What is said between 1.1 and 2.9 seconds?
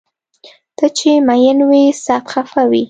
مین وي سخت خفه وي